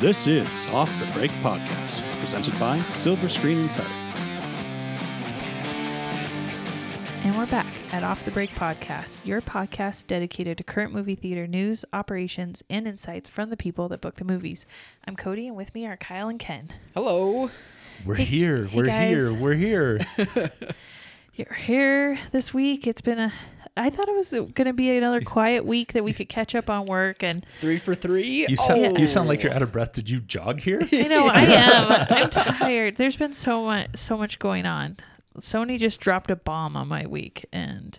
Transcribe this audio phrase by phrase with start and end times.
[0.00, 3.88] This is Off the Break Podcast, presented by Silver Screen Insider.
[7.24, 11.46] And we're back at Off the Break Podcast, your podcast dedicated to current movie theater
[11.46, 14.66] news, operations, and insights from the people that book the movies.
[15.06, 16.72] I'm Cody, and with me are Kyle and Ken.
[16.94, 17.50] Hello.
[18.04, 18.64] We're Hey- here.
[18.66, 19.16] hey, we're guys.
[19.16, 19.34] here.
[19.34, 20.00] We're here.
[21.34, 22.86] You're here this week.
[22.86, 23.32] It's been a.
[23.76, 26.70] I thought it was going to be another quiet week that we could catch up
[26.70, 28.46] on work, and Three for three.
[28.48, 28.96] You sound Oh.
[29.00, 29.92] you sound like you're out of breath.
[29.92, 30.80] Did you jog here?
[30.92, 32.06] I know I am.
[32.10, 32.96] I'm tired.
[32.96, 34.96] There's been so much, so much going on.
[35.40, 37.98] Sony just dropped a bomb on my week, and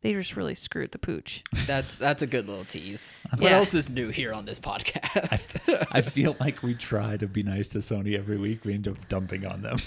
[0.00, 1.44] they just really screwed the pooch.
[1.66, 3.10] That's that's a good little tease.
[3.26, 3.36] Uh-huh.
[3.38, 3.58] What Yeah.
[3.58, 5.60] else is new here on this podcast?
[5.92, 8.64] I feel like we try to be nice to Sony every week.
[8.64, 9.78] We end up dumping on them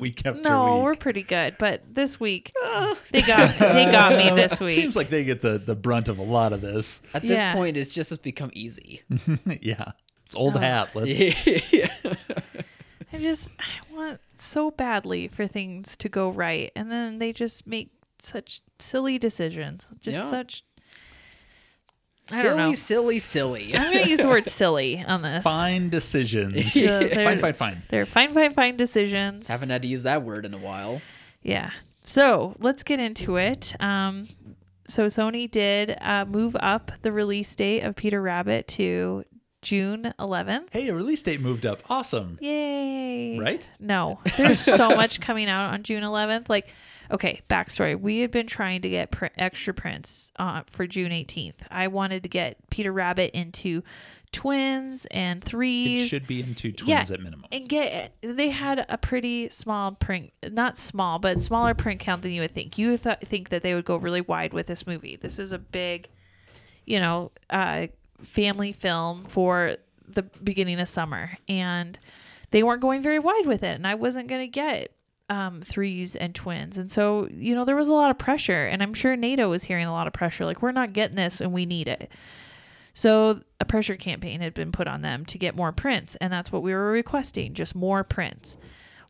[0.00, 0.84] week after No, week.
[0.84, 2.96] we're pretty good, but this week ah.
[3.12, 4.70] they got they got me this week.
[4.70, 7.00] Seems like they get the, the brunt of a lot of this.
[7.14, 7.52] At this Yeah.
[7.54, 9.02] point, it's just has become easy.
[9.60, 9.92] yeah.
[10.26, 10.60] It's old Oh.
[10.60, 10.90] hat.
[10.94, 11.18] Let's
[11.72, 11.90] yeah.
[13.12, 17.66] I just I want so badly for things to go right, and then they just
[17.66, 19.88] make such silly decisions.
[20.00, 20.30] Just Yeah.
[20.30, 20.64] such.
[22.32, 22.74] I silly, know.
[22.74, 23.74] silly, silly.
[23.74, 25.42] I'm gonna use the word silly on this.
[25.42, 26.72] fine decisions.
[26.80, 27.82] So fine, fine, fine.
[27.88, 29.48] They're fine, fine, fine decisions.
[29.48, 31.00] Haven't had to use that word in a while.
[31.42, 31.70] Yeah.
[32.04, 33.74] So let's get into it.
[33.80, 34.28] Um,
[34.86, 39.24] so Sony did uh, move up the release date of Peter Rabbit to
[39.62, 40.68] June 11th.
[40.70, 41.82] Hey, a release date moved up.
[41.90, 42.38] Awesome.
[42.40, 43.38] Yay.
[43.38, 43.68] Right?
[43.78, 46.48] No, there's so much coming out on June 11th.
[46.48, 46.68] Like,
[47.10, 47.98] okay, backstory.
[48.00, 51.56] We had been trying to get pr- extra prints uh, for June 18th.
[51.70, 53.82] I wanted to get Peter Rabbit into
[54.32, 56.04] twins and threes.
[56.04, 57.00] It should be into twins Yeah.
[57.14, 57.46] at minimum.
[57.50, 62.30] and get they had a pretty small print not small but smaller print count than
[62.30, 65.16] you would think you th- think that they would go really wide with this movie
[65.16, 66.06] this is a big
[66.86, 67.88] you know uh
[68.22, 69.76] family film for
[70.08, 71.98] the beginning of summer and
[72.50, 74.92] they weren't going very wide with it and i wasn't going to get
[75.28, 78.82] um, threes and twins and so you know there was a lot of pressure and
[78.82, 81.52] i'm sure nato was hearing a lot of pressure like we're not getting this and
[81.52, 82.10] we need it
[82.94, 86.52] so a pressure campaign had been put on them to get more prints, and that's
[86.52, 88.56] what we were requesting, just more prints.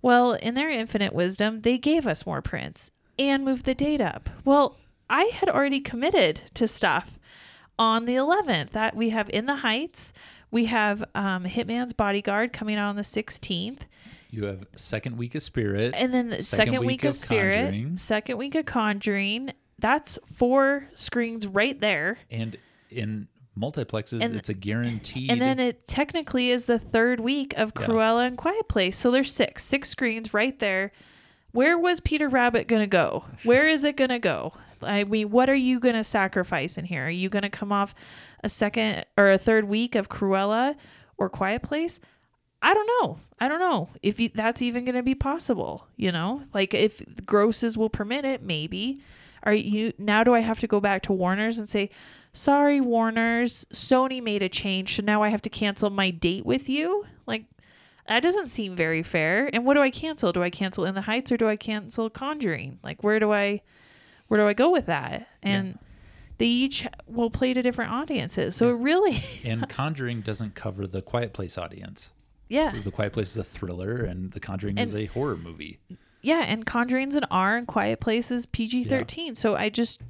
[0.03, 4.31] Well, in their infinite wisdom, they gave us more prints and moved the date up.
[4.44, 4.77] Well,
[5.09, 7.19] I had already committed to stuff
[7.80, 10.12] on the 11th that we have In the Heights.
[10.50, 13.78] We have um, Hitman's Bodyguard coming out on the 16th.
[14.30, 15.94] You have second week of Spirit.
[15.96, 17.96] And then the second, Second week, week of of Spirit, Conjuring.
[17.96, 19.52] second week of Conjuring.
[19.78, 22.18] That's four screens right there.
[22.30, 22.56] and
[22.91, 27.72] in multiplexes, And- it's a guarantee And then it technically is the third week of
[27.78, 27.86] Yeah.
[27.86, 28.97] Cruella and Quiet Place.
[28.98, 30.92] So there's six, six screens right there.
[31.52, 33.24] Where was Peter Rabbit going to go?
[33.44, 34.52] Where is it going to go?
[34.82, 37.06] I mean, what are you going to sacrifice in here?
[37.06, 37.94] Are you going to come off
[38.42, 40.76] a second or a third week of Cruella
[41.18, 42.00] or Quiet Place?
[42.62, 43.18] I don't know.
[43.38, 45.86] I don't know if that's even going to be possible.
[45.96, 49.02] You know, like if grosses will permit it, maybe.
[49.42, 50.22] Are you now?
[50.22, 51.88] Do I have to go back to Warner's and say,
[52.34, 56.68] "Sorry, Warner's, Sony made a change, so now I have to cancel my date with
[56.68, 57.06] you"?
[57.26, 57.47] Like
[58.10, 59.48] that doesn't seem very fair.
[59.52, 60.32] And what do I cancel?
[60.32, 62.80] Do I cancel In the Heights or do I cancel Conjuring?
[62.82, 63.62] Like where do I,
[64.30, 65.26] where do I go with that?
[65.42, 65.76] And
[66.38, 71.02] they each will play to different audiences, so it really, and Conjuring doesn't cover the
[71.02, 72.10] Quiet Place audience.
[72.48, 72.72] yeah.
[72.84, 75.80] The Quiet Place is a thriller, and The Conjuring is a horror movie.
[76.22, 79.34] Yeah, and Conjuring's an R and Quiet Place is PG thirteen.
[79.34, 80.00] So I just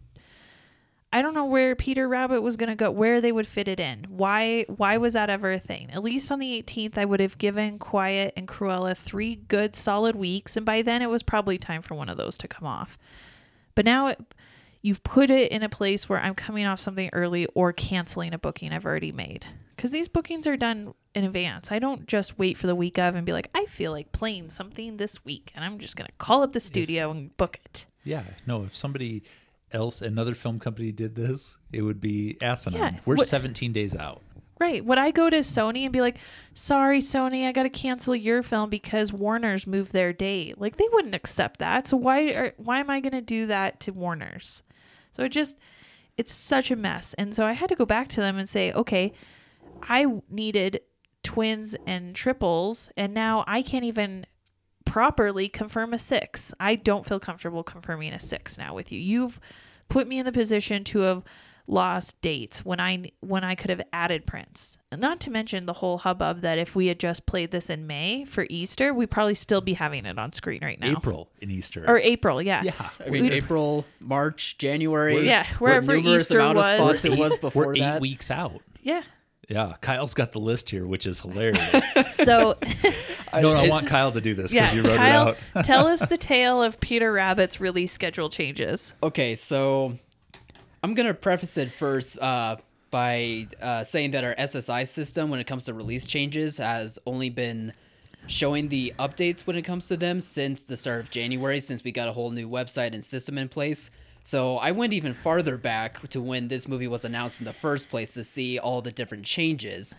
[1.13, 4.05] I don't know where Peter Rabbit was gonna go, where they would fit it in.
[4.11, 5.91] Why why was that ever a thing?
[5.91, 10.15] At least on the eighteenth I would have given Quiet and Cruella three good solid
[10.15, 12.99] weeks, and by then it was probably time for one of those to come off.
[13.75, 14.21] But now it,
[14.83, 18.39] you've put it in a place where I'm coming off something early or canceling a
[18.39, 19.47] booking I've already made.
[19.77, 21.73] Because these bookings are done in advance.
[21.73, 24.51] I don't just wait for the week of and be like, I feel like playing
[24.51, 27.87] something this week, and I'm just going to call up the studio and book it.
[28.05, 29.23] Yeah, no, if somebody
[29.73, 32.95] else, another film company did this, it would be asinine.
[32.95, 34.23] Yeah, We're what- 17 days out.
[34.61, 34.85] Right.
[34.85, 36.19] Would I go to Sony and be like,
[36.53, 40.61] sorry, Sony, I got to cancel your film because Warner's moved their date?
[40.61, 41.89] Like, they wouldn't accept that.
[41.89, 44.63] So why are, why am I going to do that to Warner's?
[45.13, 45.57] So it just,
[46.19, 47.15] it's such a mess.
[47.15, 49.15] And so I had to go back to them and say, okay,
[49.83, 50.83] I needed
[51.23, 54.27] twins and triples, and now I can't even
[54.85, 56.53] properly confirm a six.
[56.61, 58.99] I don't feel comfortable confirming a six now with you.
[58.99, 59.41] You've
[59.89, 61.23] put me in the position to have
[61.71, 64.77] lost dates when I when I could have added prints.
[64.93, 68.25] Not to mention the whole hubbub that if we had just played this in May
[68.25, 70.91] for Easter, we'd probably still be having it on screen right now.
[70.91, 71.85] April in Easter.
[71.87, 72.63] or April, yeah.
[72.65, 72.91] yeah.
[72.99, 75.25] I mean, We'd- April, March, January.
[75.25, 76.73] Yeah, wherever numerous Easter amount was.
[76.73, 78.01] of spots it was before We're eight that.
[78.01, 78.63] weeks out.
[78.83, 79.03] Yeah.
[79.49, 81.85] Yeah, Kyle's got the list here, which is hilarious.
[82.13, 82.57] So,
[83.41, 85.65] no, I it- want Kyle to do this because yeah, you wrote Kyle, it out.
[85.65, 88.93] tell us the tale of Peter Rabbit's release schedule changes.
[89.05, 89.99] Okay, so
[90.83, 92.57] I'm gonna preface it first uh,
[92.91, 97.29] by uh, saying that our SSI system, when it comes to release changes, has only
[97.29, 97.73] been
[98.27, 101.93] showing the updates when it comes to them since the start of January, since we
[101.93, 103.91] got a whole new website and system in place.
[104.25, 107.89] So I went even farther back to when this movie was announced in the first
[107.89, 109.95] place to see all the different changes.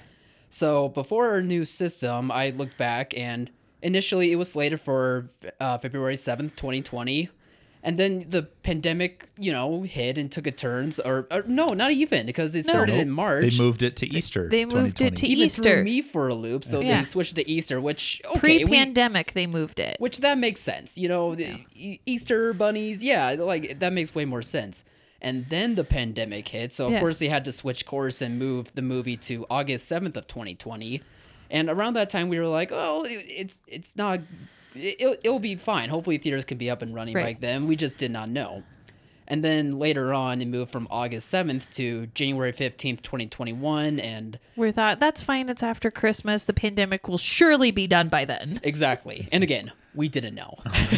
[0.50, 3.52] So before our new system, I looked back and
[3.82, 5.30] initially it was slated for
[5.60, 7.30] uh, February 7th, 2020.
[7.84, 10.94] And then the pandemic, you know, hit and took a turn.
[11.04, 13.42] Or, or no, not even because it started in March.
[13.52, 14.48] They moved it to Easter.
[14.50, 15.64] They moved it to even Easter.
[15.64, 16.64] threw me for a loop.
[16.64, 17.00] So Yeah.
[17.00, 19.96] they switched to Easter, which okay, Pre-pandemic, they moved it.
[20.00, 20.96] which that makes sense.
[20.98, 24.84] You know, the E- Easter bunnies, yeah, like that makes way more sense.
[25.20, 27.00] And then the pandemic hit, so of Yeah.
[27.00, 31.02] course they had to switch course and move the movie to August seventh of 2020.
[31.50, 34.20] And around that time, we were like, oh, it- it's it's not,
[34.76, 35.90] it, it'll be fine.
[35.90, 37.40] Hopefully theaters can be up and running Right.
[37.40, 37.66] by then.
[37.66, 38.64] We just did not know.
[39.28, 43.98] And then later on, it moved from August 7th to January 15th, 2021.
[44.00, 45.48] And We thought that's fine.
[45.48, 46.44] It's after Christmas.
[46.44, 48.60] The pandemic will surely be done by then.
[48.64, 49.30] Exactly.
[49.32, 50.58] And again, we didn't know.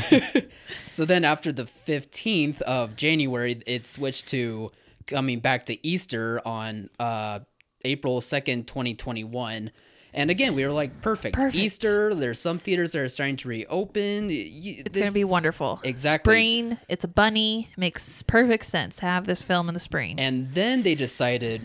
[0.91, 4.71] so then after the 15th of January, it switched to
[5.05, 7.39] coming back to Easter on uh,
[7.85, 9.69] April 2nd, 2021.
[10.13, 11.35] And again, we were like, perfect.
[11.35, 11.55] Perfect.
[11.55, 14.27] Easter, there's some theaters that are starting to reopen.
[14.27, 15.79] Y- It's gonna be wonderful.
[15.83, 16.31] Exactly.
[16.31, 16.77] Spring.
[16.87, 17.69] It's a bunny.
[17.77, 20.19] Makes perfect sense to have this film in the spring.
[20.19, 21.61] And then they decided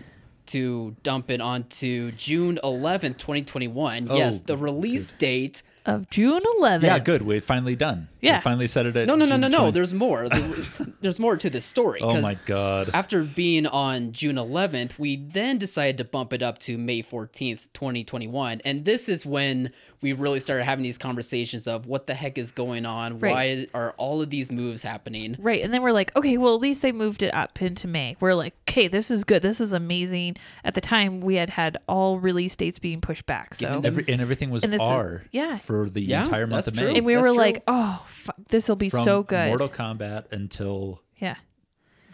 [0.47, 4.07] to dump it onto June 11th, 2021.
[4.07, 5.63] yes, Oh, the release date.
[5.89, 6.83] Of June 11th.
[6.83, 7.23] Yeah, good.
[7.23, 8.09] We're finally done.
[8.21, 8.39] Yeah.
[8.39, 9.59] We finally set it at No, no, no, June no, no.
[9.59, 9.73] 20.
[9.73, 10.29] There's more.
[11.01, 12.01] There's more to this story.
[12.01, 12.91] Oh 'cause my god.
[12.93, 17.69] After being on June 11th, we then decided to bump it up to May 14th,
[17.73, 18.61] 2021.
[18.65, 22.53] And this is when we really started having these conversations of what the heck is
[22.53, 23.19] going on?
[23.19, 23.33] Right.
[23.33, 25.37] Why are all of these moves happening?
[25.39, 25.63] Right.
[25.63, 28.17] And then we're like, okay, well, at least they moved it up into May.
[28.21, 29.43] We're like, okay, this is good.
[29.43, 30.37] This is amazing.
[30.65, 33.55] At the time, we had had all release dates being pushed back.
[33.57, 35.59] So, Given Every, and everything was And this is- R yeah.
[35.59, 36.93] for the Yeah, entire month that's of true.
[36.93, 36.99] May.
[36.99, 37.43] and we That's were true.
[37.43, 38.07] like, oh,
[38.51, 39.49] this will be From so good.
[39.49, 41.37] Mortal Kombat until yeah.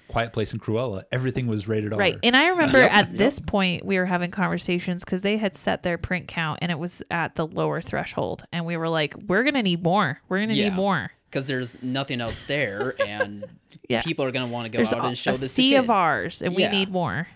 [0.09, 1.99] Quiet Place and Cruella, everything was rated R.
[1.99, 2.19] Right.
[2.23, 3.19] And I remember Yep, at yep.
[3.19, 6.79] this point, we were having conversations because they had set their print count and it
[6.79, 8.45] was at the lower threshold.
[8.53, 10.21] And we were like, we're going to need more.
[10.29, 10.69] We're going to Yeah.
[10.69, 11.11] need more.
[11.31, 13.45] Because there's nothing else there, and
[13.89, 14.03] Yeah.
[14.03, 15.71] people are going to want to go There's out a, and show a this sea
[15.71, 15.99] to of kids.
[15.99, 16.71] ours and Yeah.
[16.71, 17.27] we need more.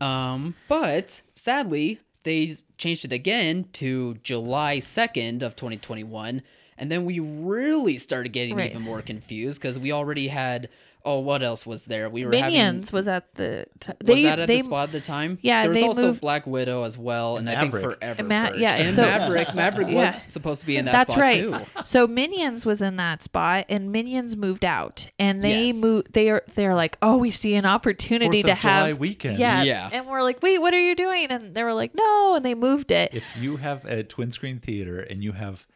[0.00, 6.42] Um, but sadly, they changed it again to July 2nd of 2021.
[6.80, 8.70] And then we really started getting Right.
[8.70, 10.68] even more confused because we already had,
[11.04, 12.10] oh, what else was there?
[12.10, 13.66] We were having- Minions was at the.
[13.80, 15.38] T- was they, that at they, the spot at the time?
[15.42, 18.18] Yeah, there was they also moved- Black Widow as well, and, And I think forever.
[18.18, 19.54] And Ma- yeah, and so- Maverick.
[19.54, 20.14] Maverick Yeah.
[20.16, 21.42] was supposed to be in that That's spot right.
[21.42, 21.60] too.
[21.84, 25.76] So Minions was in that spot, and Minions moved out, and they Yes.
[25.80, 26.12] moved.
[26.12, 29.38] They are they're like, oh, we see an opportunity Fourth to of July have weekend.
[29.38, 29.88] Yeah, Yeah.
[29.92, 31.26] And we're like, wait, what are you doing?
[31.30, 33.10] And they were like, no, and they moved it.
[33.14, 35.66] If you have a twin screen theater and you have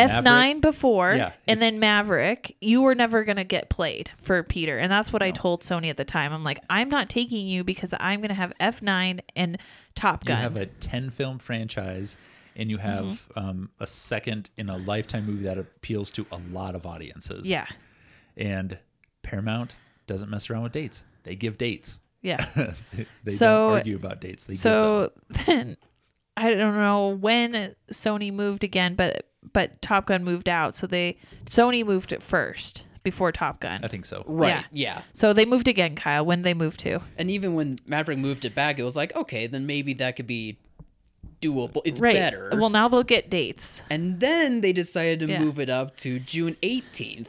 [0.00, 4.42] F nine before, Yeah, and if- then Maverick, you were never gonna get played for
[4.42, 6.32] Peter, and that's what I told Sony at the time.
[6.32, 9.58] I'm like, I'm not taking you because I'm gonna have F nine and
[9.94, 10.38] Top Gun.
[10.38, 12.16] you have a 10 film franchise
[12.56, 13.38] and you have Mm-hmm.
[13.38, 17.46] um, a second in a lifetime movie that appeals to a lot of audiences.
[17.48, 17.66] yeah,
[18.36, 18.78] And
[19.22, 21.04] Paramount doesn't mess around with dates.
[21.24, 22.00] They give dates.
[22.22, 22.44] yeah.
[23.24, 24.44] they So- don't argue about dates.
[24.44, 24.72] They give them.
[24.72, 25.12] So
[25.46, 25.76] then
[26.36, 31.16] I don't know when Sony moved again, but but Top Gun moved out, so they
[31.46, 33.80] Sony moved it first before Top Gun.
[33.82, 34.22] I think so.
[34.26, 34.64] Right.
[34.72, 34.96] Yeah.
[34.96, 35.02] Yeah.
[35.12, 36.24] So they moved again, Kyle.
[36.24, 39.46] When they moved to And even when Maverick moved it back, it was like, okay,
[39.46, 40.58] then maybe that could be
[41.40, 41.80] doable.
[41.84, 42.14] It's right.
[42.14, 42.50] better.
[42.54, 43.82] Well, now they'll get dates.
[43.88, 45.40] And then they decided to Yeah.
[45.40, 47.28] move it up to June 18th,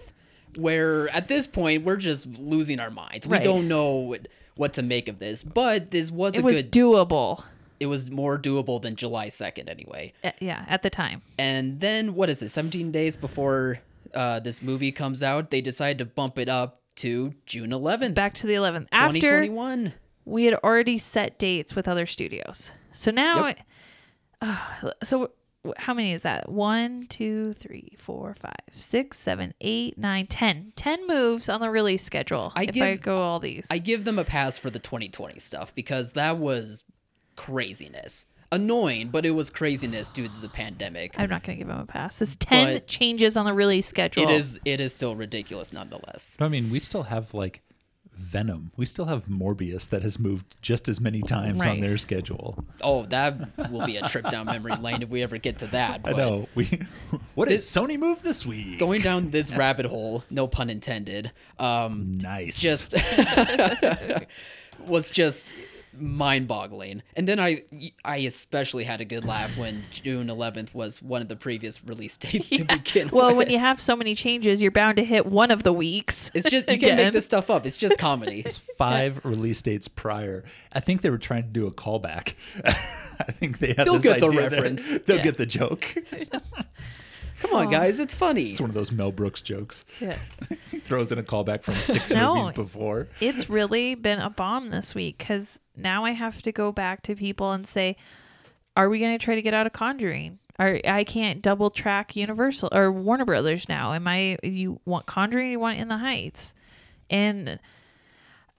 [0.58, 3.25] where at this point we're just losing our minds.
[3.27, 6.58] We don't know what, what to make of this, but this was It a was
[6.62, 6.72] good.
[6.74, 7.44] doable.
[7.81, 10.13] It was more doable than July 2nd anyway.
[10.23, 11.21] Uh, yeah, at the time.
[11.39, 12.50] And then what is it?
[12.50, 13.79] 17 days before
[14.13, 18.35] uh, this movie comes out, they decided to bump it up to June 11th, Back
[18.35, 18.88] to the 11th.
[18.91, 19.93] After 2021.
[20.25, 22.71] we had already set dates with other studios.
[22.93, 23.59] So now, Yep.
[24.41, 25.31] uh, so
[25.77, 26.50] how many is that?
[26.50, 30.73] One, two, three, four, five, six, seven, eight, nine, ten.
[30.75, 32.51] Ten moves on the release schedule.
[32.55, 35.73] I if I go all these, I give them a pass for the 2020 stuff
[35.75, 36.83] because that was
[37.35, 38.25] craziness.
[38.53, 41.13] Annoying, but it was craziness due to the pandemic.
[41.17, 42.21] I'm not going to give him a pass.
[42.21, 44.23] It's ten But- changes on the release schedule.
[44.23, 46.35] It is it is still ridiculous nonetheless.
[46.39, 47.61] I mean, we still have like
[48.13, 48.73] Venom.
[48.75, 51.81] We still have Morbius that has moved just as many times on Right.
[51.81, 52.65] their schedule.
[52.81, 56.01] Oh, that will be a trip down memory lane if we ever get to that.
[56.03, 56.50] I know.
[56.53, 56.65] We
[57.35, 58.79] what This- Sony move this week?
[58.79, 61.31] Going down this rabbit hole, no pun intended.
[61.57, 62.59] Um, nice.
[62.59, 62.95] just
[64.79, 65.53] was just
[65.93, 67.01] mind-boggling.
[67.15, 67.63] And then I
[68.05, 72.17] I especially had a good laugh when June 11th was one of the previous release
[72.17, 73.13] dates to begin with.
[73.13, 73.38] Well, with.
[73.38, 76.31] when you have so many changes, you're bound to hit one of the weeks.
[76.33, 77.65] it's just you can't make this stuff up.
[77.65, 78.41] It's just comedy.
[78.45, 80.43] It's five release dates prior.
[80.74, 82.33] I think they were trying to do a callback.
[82.65, 84.50] I think they had They'll this get the idea there.
[84.62, 84.98] reference.
[85.05, 85.24] They'll Yeah.
[85.24, 85.95] get the joke.
[87.41, 88.51] Come on, guys, it's funny.
[88.51, 89.83] It's one of those Mel Brooks jokes.
[90.00, 90.17] Yeah.
[90.69, 92.36] He throws in a callback from six No.
[92.36, 93.07] movies before.
[93.19, 97.15] It's really been a bomb this week because now I have to go back to
[97.15, 97.98] people and say,
[98.77, 100.39] "Are we going to try to get out of Conjuring?
[100.60, 103.93] Or I can't double track Universal or Warner Brothers now.
[103.93, 104.38] Am I?
[104.43, 105.51] You want Conjuring?
[105.51, 106.53] You want In the Heights?
[107.10, 107.60] And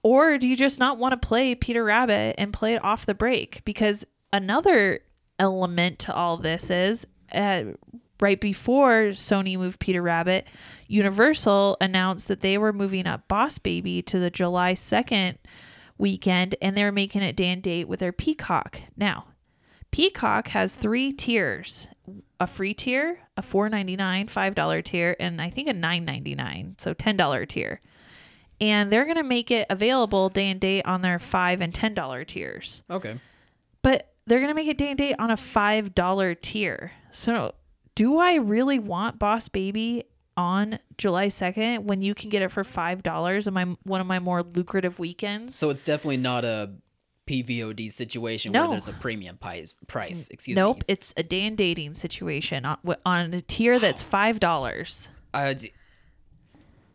[0.01, 3.13] or do you just not want to play Peter Rabbit and play it off the
[3.13, 3.63] break?
[3.63, 4.99] Because another
[5.39, 7.63] element to all this is uh,
[8.23, 10.47] right before Sony moved Peter Rabbit,
[10.87, 15.35] Universal announced that they were moving up Boss Baby to the July 2nd
[15.97, 18.79] weekend and they're making it day and date with their Peacock.
[18.95, 19.25] Now,
[19.91, 21.87] Peacock has three tiers
[22.39, 27.81] a free tier, a $4.99, $5 tier, and I think a $9.99, so $10 tier
[28.61, 31.93] and they're going to make it available day and date on their five and ten
[31.93, 32.83] dollar tiers.
[32.89, 33.19] Okay.
[33.81, 36.93] But they're going to make it day and date on a five dollar tier.
[37.11, 37.55] So,
[37.95, 42.63] do I really want Boss Baby on July second when you can get it for
[42.63, 45.55] five dollars on my one of my more lucrative weekends?
[45.55, 46.71] So it's definitely not a
[47.27, 48.63] PVOD situation No.
[48.63, 49.75] where there's a premium price.
[49.87, 50.79] Price, excuse nope, me.
[50.79, 55.09] Nope, it's a day and dating situation on, on a tier that's five dollars.
[55.33, 55.55] I,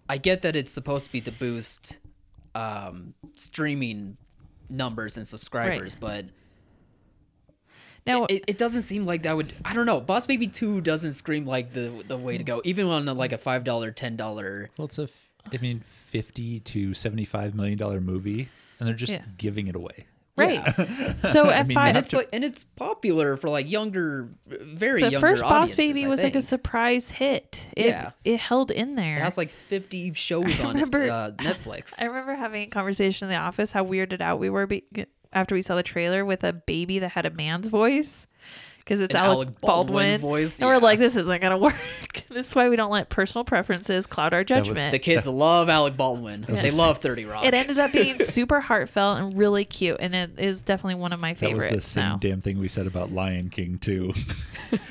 [0.08, 1.98] I get that it's supposed to be to boost
[2.54, 4.16] um, streaming
[4.68, 6.26] numbers and subscribers, but
[8.08, 9.52] Now, it, it doesn't seem like that would.
[9.64, 10.00] I don't know.
[10.00, 13.32] Boss Baby Two doesn't scream like the the way to go, even on a, like
[13.32, 14.70] a five dollar, ten dollar.
[14.76, 18.48] Well, it's a, f- I mean, fifty to seventy-five million dollar movie,
[18.80, 19.22] and they're just Yeah.
[19.36, 20.06] giving it away.
[20.36, 20.62] right?
[21.32, 25.02] So at mean, five, And it's to- like, and it's popular for like younger, very
[25.02, 27.66] the younger first Boss Baby was like a surprise hit.
[27.76, 28.10] It, Yeah.
[28.24, 29.16] it held in there.
[29.16, 31.94] It has like fifty shows on remember- uh, Netflix.
[32.00, 34.84] I remember having a conversation in the office how weirded out we were be-
[35.32, 38.26] after we saw the trailer with a baby that had a man's voice
[38.78, 40.74] because it's An Alec, Alec Baldwin, Baldwin voice, and yeah.
[40.74, 41.74] we're like, this isn't gonna work.
[42.30, 44.92] this is why we don't let personal preferences cloud our was judgment.
[44.92, 46.46] the kids love Alec Baldwin.
[46.48, 47.44] They love Thirty Rock.
[47.44, 51.20] it ended up being super heartfelt and really cute, and it is definitely one of
[51.20, 52.16] my That was favorites the same now.
[52.16, 54.14] damn thing we said about Lion King too.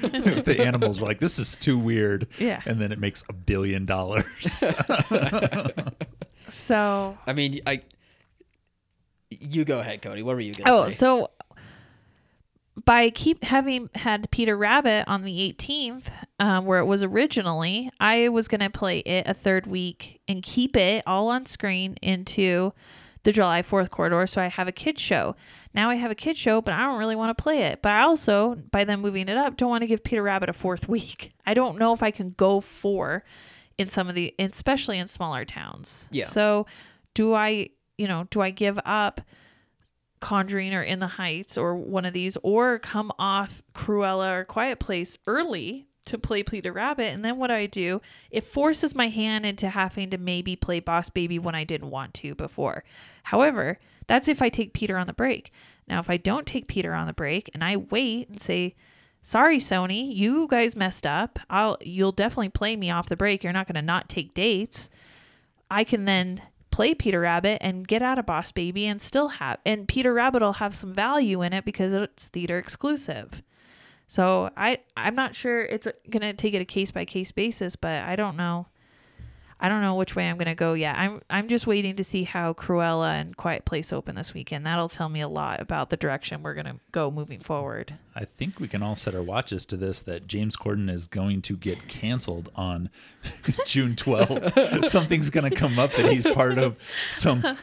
[0.01, 2.61] the animals were like, "This is too weird," Yeah.
[2.67, 4.63] and then it makes a billion dollars.
[6.49, 7.81] So I mean, I.
[9.39, 10.23] You go ahead, Cody.
[10.23, 10.91] What were you gonna Oh, say?
[10.91, 11.29] so
[12.85, 16.03] by keep having had Peter Rabbit on the 18th,
[16.39, 20.43] um, where it was originally, I was going to play it a third week and
[20.43, 22.73] keep it all on screen into
[23.23, 24.27] the July 4th corridor.
[24.27, 25.35] So I have a kid show.
[25.73, 27.81] Now I have a kid show, but I don't really want to play it.
[27.81, 30.53] But I also, by them moving it up, don't want to give Peter Rabbit a
[30.53, 31.33] fourth week.
[31.47, 33.23] I don't know if I can go four
[33.79, 36.07] in some of the, especially in smaller towns.
[36.11, 36.25] Yeah.
[36.25, 36.67] So
[37.15, 39.21] do I, you know, do I give up?
[40.19, 44.79] Conjuring or In the Heights or one of these, or come off Cruella or Quiet
[44.79, 47.13] Place early to play Peter Rabbit.
[47.13, 48.01] And then what do I do,
[48.31, 52.15] it forces my hand into having to maybe play Boss Baby when I didn't want
[52.15, 52.83] to before.
[53.23, 53.77] However,
[54.07, 55.51] that's if I take Peter on the break.
[55.87, 58.75] Now, if I don't take Peter on the break and I wait and say,
[59.23, 63.51] sorry sony you guys messed up i'll you'll definitely play me off the break you're
[63.51, 64.89] not going to not take dates
[65.69, 66.41] I can then
[66.77, 70.43] play Peter Rabbit and get out of Boss Baby and still have and Peter Rabbit
[70.43, 73.41] will have some value in it because it's theater exclusive.
[74.07, 77.75] So I I'm not sure it's going to take it a case by case basis,
[77.75, 78.67] but I don't know
[79.59, 80.95] I don't know which way I'm going to go yet.
[80.97, 84.65] I'm I'm just waiting to see how Cruella and Quiet Place open this weekend.
[84.65, 87.95] That'll tell me a lot about the direction we're going to go moving forward.
[88.15, 91.41] I think we can all set our watches to this that James Corden is going
[91.43, 92.89] to get canceled on
[93.65, 94.85] June 12th.
[94.89, 96.75] Something's going to come up that he's part of
[97.09, 97.57] some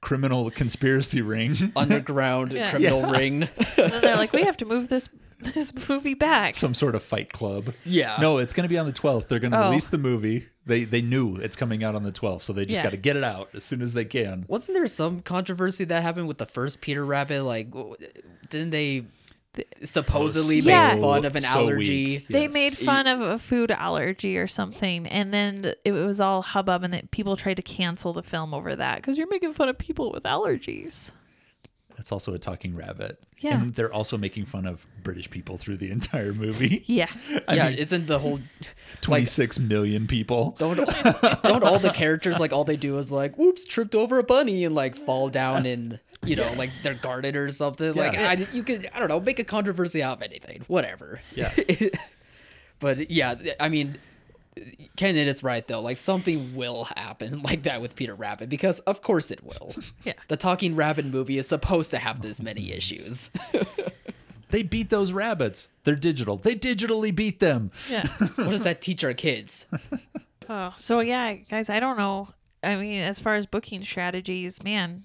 [0.00, 1.72] criminal conspiracy ring.
[1.76, 2.70] Underground Yeah.
[2.70, 3.48] criminal ring.
[3.76, 5.08] And they're like, "We have to move this
[5.54, 7.72] this movie back." some sort of fight club.
[7.84, 8.16] Yeah.
[8.20, 9.28] No, it's going to be on the 12th.
[9.28, 9.68] They're going to Oh.
[9.68, 10.46] release the movie.
[10.66, 12.82] They they knew it's coming out on the 12th, so they just Yeah.
[12.84, 14.44] got to get it out as soon as they can.
[14.48, 17.42] Wasn't there some controversy that happened with the first Peter Rabbit?
[17.42, 17.96] Like, w-
[18.50, 19.04] didn't they?
[19.84, 20.94] supposedly oh, Yeah.
[20.94, 22.04] made fun of an So allergy.
[22.18, 22.28] weak.
[22.28, 22.52] They Yes.
[22.52, 26.84] made fun of a food allergy or something, and then th- it was all hubbub,
[26.84, 29.76] and that people tried to cancel the film over that because you're making fun of
[29.78, 31.10] people with allergies.
[31.98, 33.20] That's also a talking rabbit.
[33.38, 33.60] Yeah.
[33.60, 36.84] And they're also making fun of British people through the entire movie.
[36.86, 37.10] Yeah,
[37.46, 38.40] I yeah, mean, isn't the whole
[39.02, 40.54] 26 million people.
[40.58, 40.76] don't
[41.42, 44.64] don't all the characters like all they do is like whoops tripped over a bunny
[44.64, 48.62] and like fall down in you know like their garden or something like I, you
[48.62, 51.52] could I don't know make a controversy out of anything whatever Yeah.
[52.80, 53.98] but yeah I mean
[54.96, 59.02] Kenan is right though like something will happen like that with Peter Rabbit because of
[59.02, 59.74] course it will
[60.04, 60.14] yeah.
[60.28, 63.30] the Talking Rabbit movie is supposed to have this many issues
[64.50, 65.68] They beat those rabbits.
[65.84, 66.38] They're digital.
[66.38, 67.70] They digitally beat them.
[67.90, 68.06] Yeah.
[68.36, 69.66] what does that teach our kids
[70.48, 72.28] Oh, so yeah, guys, I don't know.
[72.62, 75.02] I mean, as far as booking strategies, man,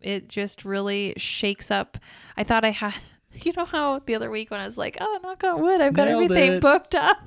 [0.00, 1.98] it just really shakes up.
[2.36, 2.94] I thought I had,
[3.34, 5.92] you know, how the other week when I was like, oh, knock on wood, I've
[5.92, 6.60] got Nailed everything it.
[6.62, 7.18] booked up.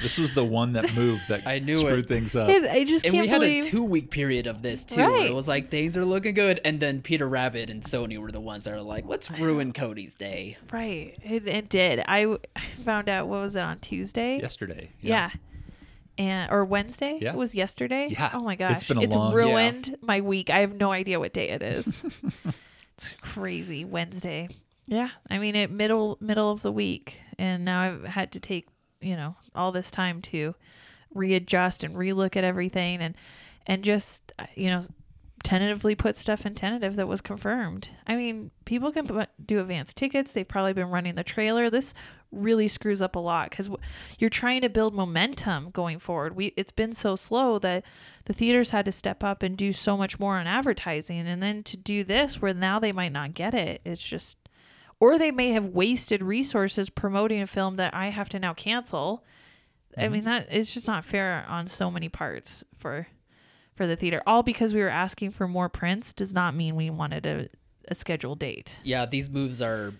[0.00, 2.08] This was the one that moved that I knew screwed it.
[2.08, 2.48] things up.
[2.48, 3.64] It, I just and can't we had believe.
[3.64, 5.00] a two week period of this too.
[5.00, 5.26] where Right.
[5.30, 8.40] It was like things are looking good, and then Peter Rabbit and Sony were the
[8.40, 10.56] ones that are like, let's ruin Cody's day.
[10.72, 12.00] right, it, it did.
[12.06, 14.40] I w- I found out what was it on Tuesday?
[14.40, 14.90] Yesterday.
[15.00, 15.30] Yeah.
[16.18, 17.18] And or Wednesday?
[17.22, 17.30] Yeah.
[17.32, 18.08] It was yesterday.
[18.10, 18.30] Yeah.
[18.34, 18.72] Oh my gosh.
[18.72, 20.50] It's been a long- ruined my week.
[20.50, 22.02] I have no idea what day it is.
[22.98, 23.84] it's crazy.
[23.84, 24.48] Wednesday.
[24.86, 25.08] Yeah.
[25.30, 27.16] I mean it middle middle of the week.
[27.38, 28.68] And now I've had to take,
[29.02, 30.54] you know, all this time to
[31.14, 33.14] readjust and relook at everything and
[33.66, 34.82] and just uh, you know
[35.42, 37.88] tentatively put stuff in tentative that was confirmed.
[38.06, 40.32] I mean, people can do advance tickets.
[40.32, 41.68] They've probably been running the trailer.
[41.68, 41.94] This
[42.30, 43.82] really screws up a lot because w-
[44.18, 46.36] you're trying to build momentum going forward.
[46.36, 47.84] We it's been so slow that
[48.24, 51.62] the theaters had to step up and do so much more on advertising, and then
[51.64, 53.80] to do this where now they might not get it.
[53.84, 54.38] It's just,
[55.02, 59.24] or they may have wasted resources promoting a film that I have to now cancel.
[59.98, 60.26] I mean mm-hmm.
[60.26, 63.08] that is just not fair on so many parts for
[63.74, 64.22] for the theater.
[64.28, 67.48] All because we were asking for more prints does not mean we wanted a,
[67.88, 68.78] a scheduled date.
[68.84, 69.92] Yeah, these moves are,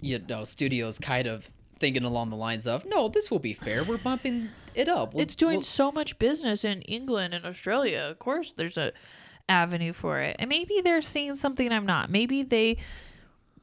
[0.00, 3.82] you know, studios kind of thinking along the lines of, no, this will be fair.
[3.82, 5.14] We're bumping it up.
[5.14, 8.06] We'll- it's doing we'll- so much business in England and Australia.
[8.08, 8.92] Of course, there's a
[9.48, 12.08] avenue for it, and maybe they're seeing something I'm not.
[12.08, 12.78] Maybe they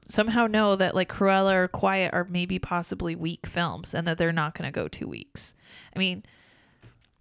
[0.08, 4.32] somehow know that like Cruella or Quiet are maybe possibly weak films, and that they're
[4.32, 5.56] not going to go two weeks.
[5.96, 6.24] I mean,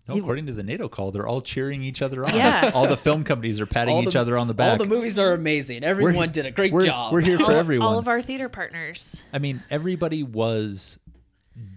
[0.09, 2.35] No, according to the NATO call, they're all cheering each other on.
[2.35, 2.71] Yeah.
[2.75, 4.73] all the film companies are patting all each other on the back.
[4.73, 5.85] All the movies are amazing.
[5.85, 7.13] Everyone did a great we're, job.
[7.13, 7.89] We're here for all, everyone.
[7.89, 9.23] all of our theater partners.
[9.33, 10.99] I mean, everybody was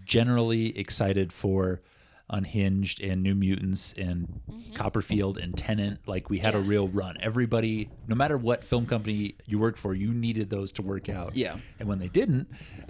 [0.06, 1.82] generally excited for
[2.30, 4.42] Unhinged and New Mutants and
[4.74, 6.00] Copperfield and Tenet.
[6.08, 6.70] Like we had a Mm-hmm.
[6.70, 7.18] Real run.
[7.22, 11.36] Everybody, no matter what film company you worked for, you needed those to work out.
[11.36, 11.58] Yeah.
[11.80, 12.48] And when they didn't,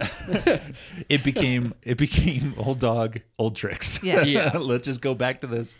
[1.10, 4.02] it became it became old dog, old tricks.
[4.02, 4.22] Yeah.
[4.24, 4.56] Yeah.
[4.58, 5.76] Let's just go back to this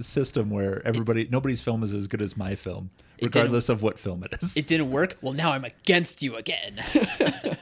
[0.00, 2.90] system where everybody nobody's film is as good as my film,
[3.22, 4.56] regardless of what film it is.
[4.56, 5.16] it didn't work.
[5.22, 6.82] Well, now I'm against you again.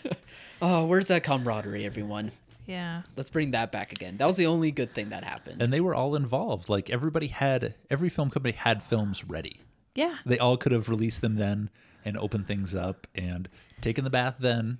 [0.62, 2.32] oh, where's that camaraderie, everyone?
[2.66, 3.02] Yeah.
[3.16, 4.16] Let's bring that back again.
[4.16, 5.60] That was the only good thing that happened.
[5.62, 6.68] and they were all involved.
[6.68, 9.60] Like everybody had every film company had films ready.
[9.94, 10.16] Yeah.
[10.26, 11.70] They all could have released them then
[12.04, 13.48] and opened things up and
[13.80, 14.78] taken the bath then.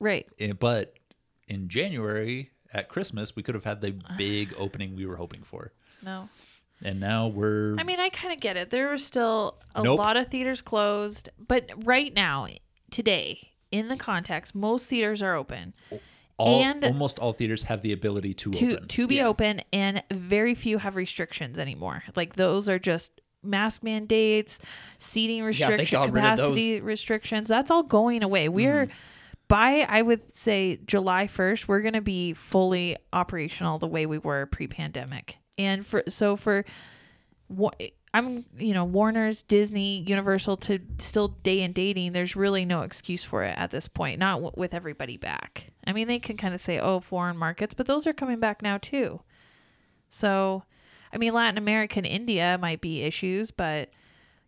[0.00, 0.26] Right.
[0.38, 0.94] Eh, But
[1.48, 5.72] in January at Christmas, we could have had the big opening we were hoping for.
[6.02, 6.28] No.
[6.82, 8.70] And now we're I mean, I kind of get it.
[8.70, 9.98] There are still a Nope.
[9.98, 12.48] lot of theaters closed, but right now,
[12.90, 15.74] today, in the context, most theaters are open
[16.38, 18.88] all and- almost all theaters have the ability to, to open.
[18.88, 19.26] to be Yeah.
[19.26, 22.04] open, and very few have restrictions anymore.
[22.14, 24.58] Like those are just mask mandates,
[24.98, 27.48] seating they restrictions, got capacity restrictions.
[27.48, 28.48] That's all going away.
[28.48, 28.90] We're mm.
[29.48, 34.18] by I would say July 1st, we're going to be fully operational the way we
[34.18, 35.38] were pre-pandemic.
[35.58, 36.64] And for so for
[38.16, 42.12] I'm you know Warner's, Disney, Universal to still day and dating.
[42.12, 44.18] There's really no excuse for it at this point.
[44.18, 45.72] Not w- with everybody back.
[45.86, 48.62] I mean, they can kind of say, "Oh, foreign markets," but those are coming back
[48.62, 49.20] now too.
[50.08, 50.62] So,
[51.12, 53.90] I mean, Latin America and India might be issues, but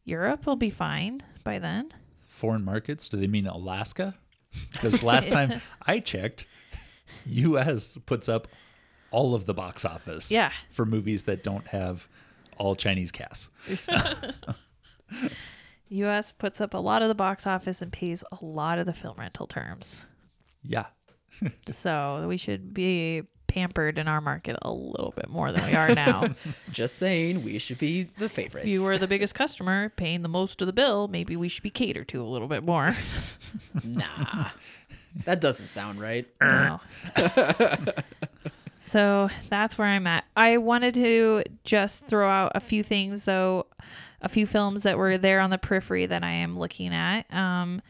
[0.05, 1.93] Europe will be fine by then.
[2.27, 4.15] Foreign markets, do they mean Alaska?
[4.73, 6.47] Because last time I checked,
[7.27, 8.49] US puts up
[9.11, 10.53] all of the box office Yeah.
[10.71, 12.09] for movies that don't have
[12.59, 13.51] all Chinese casts.
[15.89, 16.33] U.S.
[16.33, 19.17] puts up a lot of the box office and pays a lot of the film
[19.19, 20.05] rental terms.
[20.63, 20.87] Yeah.
[21.73, 25.95] so we should be pampered in our market a little bit more than we are
[25.95, 26.35] now.
[26.73, 28.67] Just saying, we should be the favorites.
[28.67, 31.63] if you were the biggest customer paying the most of the bill, maybe we should
[31.63, 32.95] be catered to a little bit more.
[33.83, 34.49] nah.
[35.25, 36.27] That doesn't sound right.
[36.41, 36.81] No.
[38.91, 40.25] So that's where I'm at.
[40.37, 43.67] I wanted to just throw out a few things, though,
[44.21, 47.33] a few films that were there on the periphery that I am looking at.
[47.33, 47.83] Um,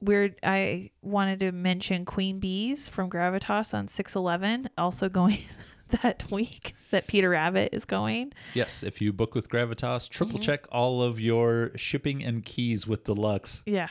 [0.00, 0.36] weird.
[0.42, 5.38] I wanted to mention Queen Bees from Gravitas on 611, also going
[6.02, 8.32] that week that Peter Rabbit is going.
[8.54, 10.42] Yes, if you book with Gravitas, triple Mm-hmm.
[10.42, 13.88] check all of your shipping and keys with Deluxe Yeah,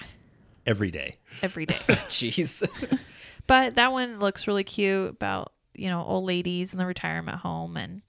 [0.66, 1.18] every day.
[1.42, 1.78] every day.
[1.88, 2.68] Jeez.
[3.48, 7.78] But that one looks really cute about, you know, old ladies in the retirement home
[7.78, 8.02] and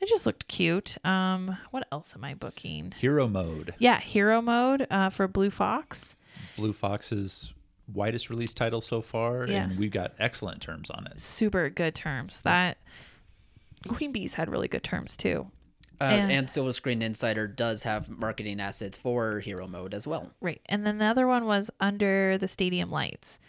[0.00, 0.96] it just looked cute.
[1.04, 2.92] Um, what else am I booking?
[2.98, 3.74] Hero mode.
[3.78, 6.16] Yeah, hero mode uh, for Blue Fox.
[6.56, 7.52] Blue Fox's
[7.92, 9.62] widest release title so far, Yeah.
[9.64, 11.18] and we've got excellent terms on it.
[11.20, 12.40] Super good terms.
[12.42, 12.76] That
[13.88, 15.50] Queen Bees had really good terms too.
[16.00, 20.30] Uh, And- and Silver Screen Insider does have marketing assets for Hero Mode as well.
[20.42, 20.60] Right.
[20.66, 23.40] And then the other one was under the stadium lights.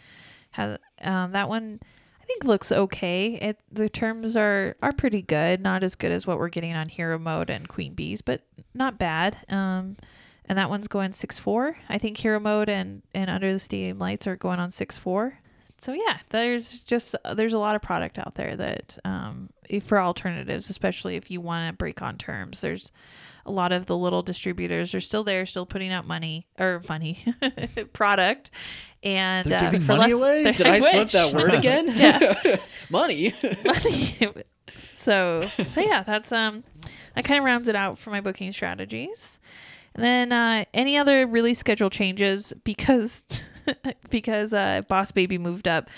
[0.52, 1.86] Has um, that one I
[2.28, 3.34] think looks okay.
[3.34, 5.60] It the terms are are pretty good.
[5.60, 8.42] Not as good as what we're getting on Hero Mode and Queen Bees, but
[8.74, 9.38] not bad.
[9.48, 9.96] Um
[10.44, 11.76] and that one's going six four.
[11.88, 15.38] I think Hero Mode and, and Under the Stadium Lights are going on six four.
[15.80, 19.50] So yeah, there's just there's a lot of product out there that um,
[19.84, 22.60] for alternatives, especially if you want to break on terms.
[22.60, 22.90] There's
[23.46, 27.24] a lot of the little distributors are still there, still putting out money or money
[27.92, 28.50] product,
[29.02, 30.42] and They're uh, giving for money less- away?
[30.44, 31.12] they're- Did I, slip wish.
[31.12, 31.88] that word again?
[31.96, 32.56] Yeah.
[32.90, 33.34] Money.
[33.64, 34.16] money.
[34.94, 36.62] so so yeah, that's um
[37.14, 39.38] that kind of rounds it out for my booking strategies.
[39.94, 43.24] And then uh, any other really schedule changes because
[44.10, 45.90] because uh, Boss Baby moved up.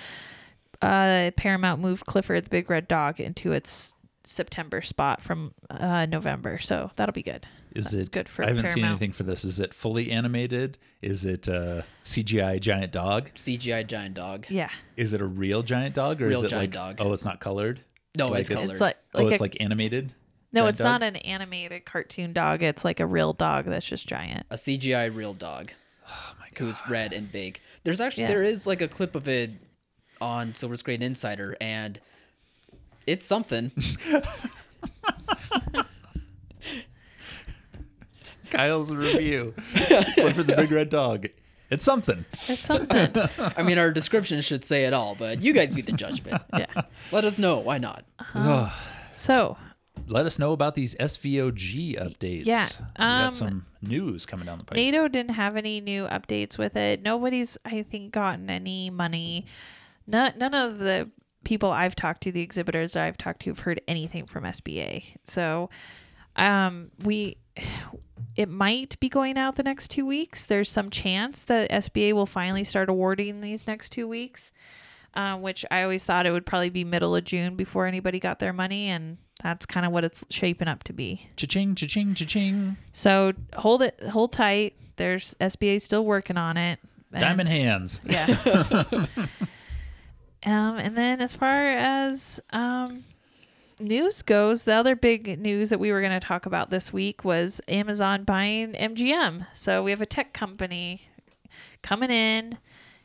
[0.83, 6.59] Uh, Paramount moved Clifford the Big Red Dog into its September spot from uh, November,
[6.59, 7.47] so that'll be good.
[7.75, 9.45] Is That's it good for I haven't seen anything for this.
[9.45, 10.77] Is it fully animated?
[11.03, 13.31] Is it uh, CGI giant dog?
[13.37, 14.47] CGI giant dog.
[14.49, 17.07] Yeah, Is it a real giant dog or Real is it giant like dog.
[17.07, 17.83] oh it's not colored?
[18.17, 18.73] No, Like it's it's- colored.
[18.75, 20.13] it's like oh, it's a, like animated.
[20.53, 22.63] no, giant it's not an animated cartoon dog.
[22.63, 24.47] It's like a real dog that's just giant.
[24.51, 25.73] a CGI real dog.
[26.09, 26.59] Oh my god.
[26.59, 27.61] who's red and big.
[27.85, 28.29] There's actually Yeah.
[28.31, 29.53] there is like a clip of it
[30.21, 32.01] on Silver Screen Insider, and
[33.07, 33.71] it's something.
[38.51, 39.55] Kyle's review.
[40.15, 41.29] Clifford the Big Red Dog.
[41.71, 42.25] It's something.
[42.49, 43.13] It's something.
[43.57, 46.43] I mean, our description should say it all, but you guys be the judgment.
[46.57, 46.67] yeah.
[47.13, 47.59] Let us know.
[47.61, 48.05] Why not?
[49.15, 49.57] So
[50.09, 52.47] Let us know about these SVOG updates.
[52.47, 54.77] Yeah, we um, got some news coming down the pipe.
[54.77, 57.03] NATO didn't have any new updates with it.
[57.03, 59.47] Nobody's, I think, gotten any money.
[60.09, 61.09] None, none of the
[61.45, 65.05] people I've talked to, the exhibitors I've talked to, have heard anything from SBA.
[65.25, 65.71] So,
[66.37, 67.37] um, we,
[68.37, 70.47] it might be going out the next two weeks.
[70.47, 74.53] There's some chance that SBA will finally start awarding these next two weeks.
[75.13, 78.39] Uh, which I always thought it would probably be middle of June before anybody got
[78.39, 81.29] their money, and that's kind of what it's shaping up to be.
[81.35, 82.77] Cha-ching, cha-ching, cha-ching.
[82.93, 84.77] So hold it, hold tight.
[84.95, 86.79] There's SBA still working on it.
[87.13, 88.01] And- Diamond hands.
[88.05, 88.27] Yeah.
[90.47, 93.03] um, and then as far as um,
[93.81, 97.25] news goes, the other big news that we were going to talk about this week
[97.25, 99.47] was Amazon buying MGM.
[99.55, 101.03] So we have a tech company
[101.83, 102.59] coming in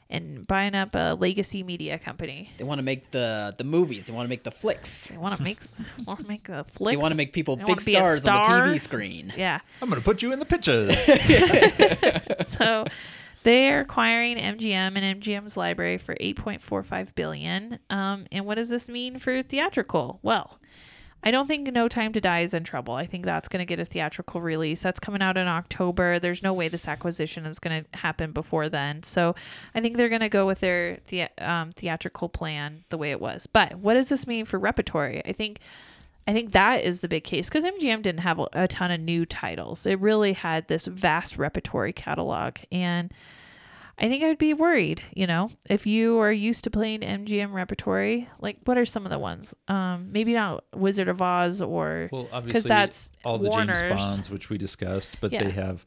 [0.10, 2.52] and buying up a legacy media company.
[2.58, 4.06] They want to make the the movies.
[4.06, 5.08] They want to make the flicks.
[5.08, 5.60] They want to make
[6.06, 6.94] want to make a flick.
[6.94, 8.50] They want to make people They big wanna be a stars on the.
[8.50, 9.34] TV screen.
[9.36, 9.60] yeah.
[9.82, 10.96] I'm gonna put you in the pictures.
[12.48, 12.86] so
[13.44, 17.80] they're acquiring MGM and MGM's library for 8.45 billion.
[17.92, 20.20] Um, and what does this mean for theatrical?
[20.24, 20.60] Well,
[21.26, 22.94] I don't think No Time to Die is in trouble.
[22.94, 24.84] I think that's going to get a theatrical release.
[24.84, 26.20] That's coming out in October.
[26.20, 29.02] There's no way this acquisition is going to happen before then.
[29.02, 29.34] So
[29.74, 33.20] I think they're going to go with their the, um, theatrical plan the way it
[33.20, 33.48] was.
[33.48, 35.26] But what does this mean for repertory?
[35.26, 35.60] I think
[36.28, 39.00] I think that is the big case because MGM didn't have a, a ton of
[39.00, 39.86] new titles.
[39.86, 42.58] It really had this vast repertory catalog.
[42.72, 43.12] And
[43.98, 47.54] I think I would be worried, you know, if you are used to playing MGM
[47.54, 49.54] repertory, like what are some of the ones?
[49.70, 53.80] Um, maybe not Wizard of Oz or well, obviously, that's all the Warner's.
[53.80, 55.46] James Bonds, which we discussed, but Yeah.
[55.46, 55.86] they have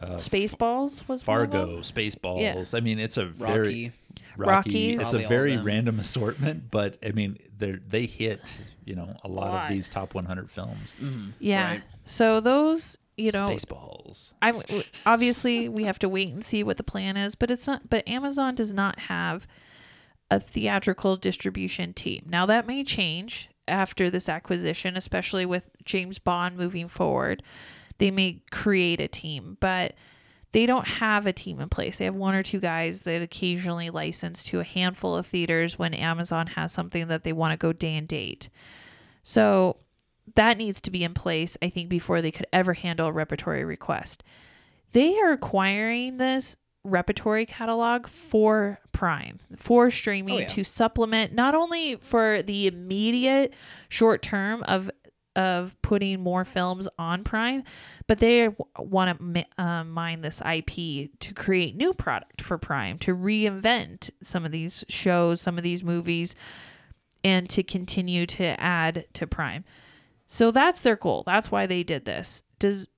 [0.00, 1.82] uh, Spaceballs was one of Fargo, them?
[1.82, 2.74] Spaceballs.
[2.76, 3.92] I mean, it's a very
[4.36, 4.50] Rocky.
[4.50, 4.92] Rocky.
[4.94, 8.40] It's Probably a very random assortment, but I mean, they they hit
[8.84, 9.64] you know a lot lot.
[9.66, 10.94] of these top 100 films.
[11.38, 11.68] Yeah.
[11.68, 11.82] Right.
[12.04, 14.34] So those, you know, Spaceballs.
[14.42, 14.62] I'm
[15.06, 17.88] obviously we have to wait and see what the plan is, but it's not.
[17.88, 19.46] But Amazon does not have
[20.30, 22.24] a theatrical distribution team.
[22.28, 27.42] Now that may change after this acquisition, especially with James Bond moving forward.
[27.98, 29.94] They may create a team, but
[30.52, 31.98] they don't have a team in place.
[31.98, 35.94] They have one or two guys that occasionally license to a handful of theaters when
[35.94, 38.48] Amazon has something that they want to go day and date.
[39.22, 39.78] So
[40.34, 43.64] that needs to be in place, I think, before they could ever handle a repertory
[43.64, 44.24] request.
[44.92, 50.46] They are acquiring this repertory catalog for Prime, for streaming Oh, yeah.
[50.48, 53.54] to supplement not only for the immediate
[53.88, 54.90] short term of
[55.36, 57.64] of putting more films on Prime,
[58.06, 63.16] but they want to uh, mine this IP to create new product for Prime, to
[63.16, 66.36] reinvent some of these shows, some of these movies,
[67.24, 69.64] and to continue to add to Prime.
[70.26, 71.22] So that's their goal.
[71.26, 72.42] That's why they did this.
[72.58, 72.88] Does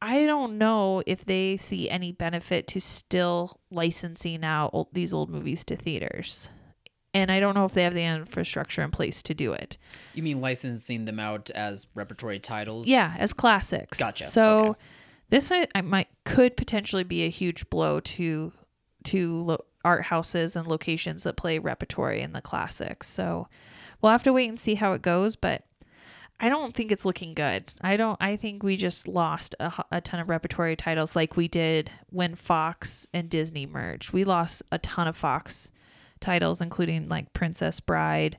[0.00, 5.28] I don't know if they see any benefit to still licensing out old, these old
[5.28, 6.50] movies to theaters.
[7.14, 9.76] And I don't know if they have the infrastructure in place to do it.
[10.14, 12.86] You mean licensing them out as repertory titles?
[12.86, 13.98] Yeah, as classics.
[13.98, 14.24] Gotcha.
[14.24, 14.78] So Okay.
[15.30, 18.52] this I, I might could potentially be a huge blow to
[19.04, 23.08] to lo- art houses and locations that play repertory in the classics.
[23.08, 23.48] So
[24.00, 25.64] we'll have to wait and see how it goes, but
[26.40, 27.72] I don't think it's looking good.
[27.80, 31.48] I don't I think we just lost a, a ton of repertory titles like we
[31.48, 34.12] did when Fox and Disney merged.
[34.12, 35.72] We lost a ton of Fox
[36.20, 38.38] titles including like Princess Bride.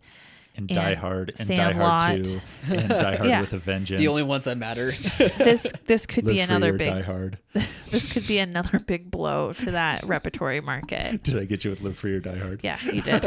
[0.56, 2.42] And And Die Hard and Die Hard Sandlot.
[2.68, 3.42] 2 and Die Hard Yeah.
[3.42, 4.00] with a Vengeance.
[4.00, 4.94] The only ones that matter.
[5.38, 7.38] This this could Live be Free another or big Die Hard.
[7.92, 11.24] this could be another big blow to that repertory market.
[11.24, 12.62] Did I get you with Live Free or Die Hard?
[12.64, 13.24] Yeah, you did.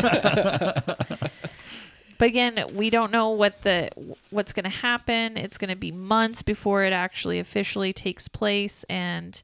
[2.23, 3.91] But again, we don't know what the
[4.31, 5.37] what's going to happen.
[5.37, 9.43] It's going to be months before it actually officially takes place and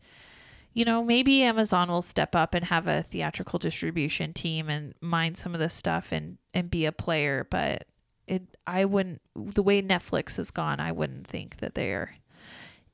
[0.75, 5.35] you know, maybe Amazon will step up and have a theatrical distribution team and mine
[5.35, 7.89] some of this stuff and and be a player, but
[8.29, 12.15] it I wouldn't the way Netflix has gone, I wouldn't think that they're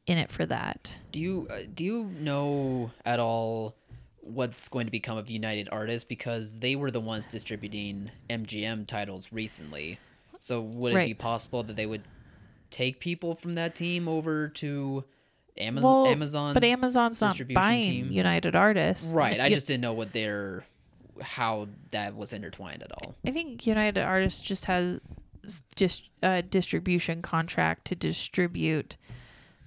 [0.06, 0.96] in it for that.
[1.12, 3.76] Do you uh, do you know at all
[4.24, 9.28] what's going to become of United Artists because they were the ones distributing MGM titles
[9.32, 9.98] recently?
[10.38, 12.02] So would it be possible that they would
[12.70, 15.04] take people from that team over to
[15.58, 16.54] Ama- Well, Amazon?
[16.54, 18.12] but Amazon's not buying team?
[18.12, 19.12] United Artists.
[19.12, 19.40] Right.
[19.40, 20.64] I just didn't know what their
[21.22, 23.14] how that was intertwined at all.
[23.24, 25.00] I think United Artists just has
[25.76, 28.96] just uh, a distribution contract to distribute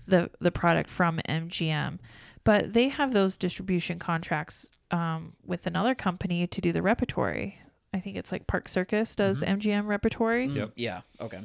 [0.07, 1.99] the the product from MGM,
[2.47, 7.59] but they have those distribution contracts um, with another company to do the repertory.
[7.93, 10.45] I think it's like Park Circus does MGM repertory.
[10.45, 10.71] Yep.
[10.77, 11.01] Yeah.
[11.19, 11.41] Okay.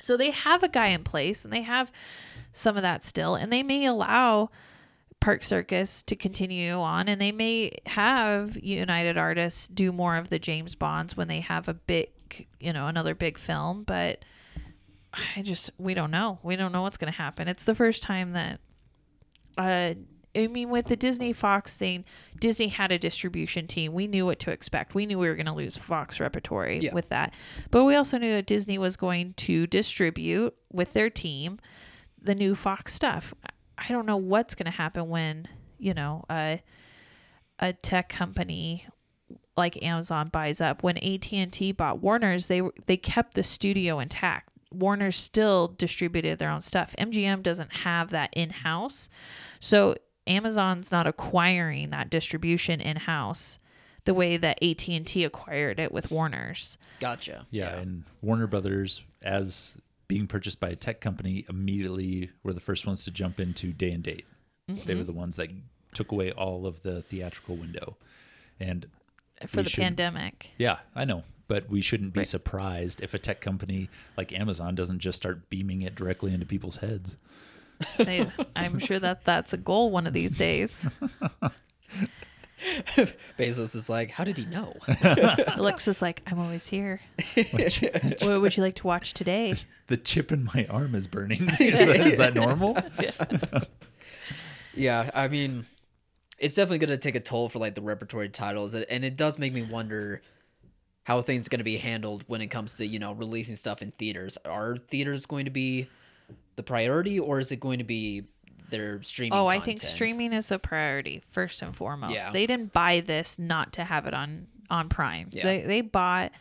[0.00, 1.92] So they have a guy in place and they have
[2.52, 4.50] some of that still, and they may allow
[5.20, 10.40] Park Circus to continue on, and they may have United Artists do more of the
[10.40, 13.84] James Bonds when they have a big, you know, another big film.
[13.84, 14.24] But
[15.36, 16.40] I just, we don't know.
[16.42, 17.46] We don't know what's going to happen.
[17.46, 18.58] It's the first time that,
[19.56, 19.94] uh,
[20.34, 22.04] I mean, with the Disney Fox thing,
[22.40, 23.92] Disney had a distribution team.
[23.92, 24.94] We knew what to expect.
[24.94, 26.94] We knew we were going to lose Fox repertory Yeah.
[26.94, 27.34] with that.
[27.70, 31.58] But we also knew that Disney was going to distribute with their team
[32.20, 33.34] the new Fox stuff.
[33.76, 36.62] I don't know what's going to happen when, you know, a
[37.58, 38.86] a tech company
[39.56, 40.82] like Amazon buys up.
[40.82, 44.48] When AT&T bought Warner's, they they kept the studio intact.
[44.70, 46.94] Warner still distributed their own stuff.
[46.98, 49.08] MGM doesn't have that in-house.
[49.60, 53.58] So Amazon's not acquiring that distribution in-house
[54.04, 56.76] the way that AT&T acquired it with Warner's.
[57.00, 57.46] Gotcha.
[57.50, 59.76] Yeah, and Warner Brothers, as
[60.08, 63.92] being purchased by a tech company, immediately were the first ones to jump into day
[63.92, 64.24] and date.
[64.68, 64.98] They Mm-hmm.
[64.98, 65.50] were the ones that
[65.94, 67.96] took away all of the theatrical window.
[68.58, 68.86] And
[69.46, 70.50] for the should- pandemic.
[70.58, 72.26] yeah, I know, but we shouldn't be Right.
[72.26, 76.76] surprised if a tech company like Amazon doesn't just start beaming it directly into people's
[76.76, 77.16] heads.
[77.98, 80.86] They, I'm sure that that's a goal one of these days.
[83.38, 84.76] Bezos is like, how did he know?
[85.56, 87.00] Alexa's like, I'm always here.
[87.34, 89.54] what would you like to watch today?
[89.88, 91.50] The chip in my arm is burning.
[91.60, 92.78] is, that, is that normal?
[94.74, 95.66] Yeah, I mean,
[96.38, 99.16] it's definitely going to take a toll for like the repertory titles, and and it
[99.16, 100.22] does make me wonder
[101.04, 103.90] how things going to be handled when it comes to you know releasing stuff in
[103.90, 104.38] theaters.
[104.44, 105.88] Are theaters going to be
[106.56, 108.24] the priority, or is it going to be
[108.70, 109.38] their streaming?
[109.38, 112.14] Oh, I think streaming is the priority first and foremost.
[112.14, 112.30] Yeah.
[112.30, 115.28] They didn't buy this not to have it on on Prime.
[115.30, 115.44] Yeah.
[115.44, 116.32] They they bought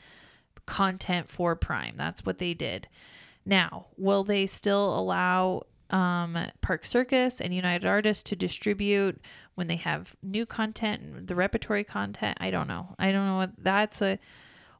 [0.65, 1.95] content for Prime.
[1.97, 2.87] That's what they did.
[3.45, 9.19] Now, will they still allow um, Park Circus and United Artists to distribute
[9.55, 12.37] when they have new content the repertory content?
[12.39, 12.95] I don't know.
[12.97, 13.35] I don't know.
[13.37, 14.19] What, that's a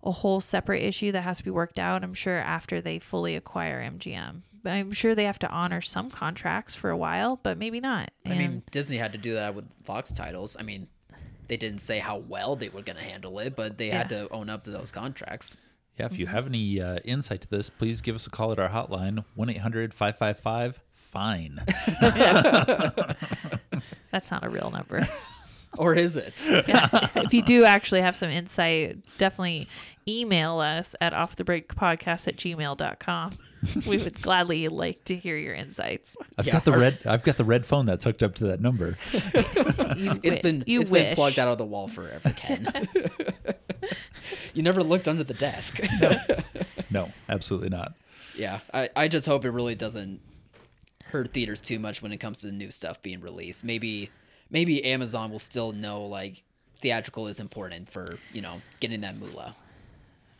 [0.03, 2.03] a whole separate issue that has to be worked out.
[2.03, 4.41] I'm sure after they fully acquire MGM.
[4.65, 8.11] I'm sure they have to honor some contracts for a while, but maybe not.
[8.25, 10.55] I mean, Disney had to do that with Fox titles.
[10.59, 10.87] I mean,
[11.47, 14.29] they didn't say how well they were going to handle it, but they had to
[14.31, 15.57] own up to those contracts.
[15.99, 16.35] Yeah, if you Mm-hmm.
[16.35, 19.49] have any uh, insight to this, please give us a call at our hotline 1
[19.49, 21.59] 800 555 FINE.
[24.11, 25.07] that's not a real number.
[25.77, 26.33] Or is it?
[26.47, 29.69] if you do actually have some insight, definitely
[30.07, 33.31] email us at offthebreakpodcast at gmail.com.
[33.87, 36.17] We would gladly like to hear your insights.
[36.37, 38.45] I've Yeah, got the our- red I've got the red phone that's hooked up to
[38.47, 38.97] that number.
[39.13, 41.07] You It's wi- been you it's wish.
[41.09, 42.67] been plugged out of the wall forever, Ken.
[44.53, 45.79] you never looked under the desk.
[46.89, 47.93] No, absolutely not.
[48.35, 50.19] yeah, I, I just hope it really doesn't
[51.05, 53.63] hurt theaters too much when it comes to the new stuff being released.
[53.63, 54.09] Maybe
[54.51, 56.43] maybe Amazon will still know like
[56.81, 59.55] theatrical is important for, you know, getting that moolah.